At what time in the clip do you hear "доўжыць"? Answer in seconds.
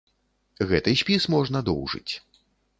1.71-2.13